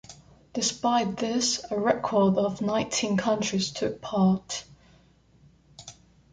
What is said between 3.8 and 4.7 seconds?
part.